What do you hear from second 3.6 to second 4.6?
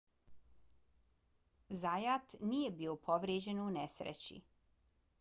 u nesreći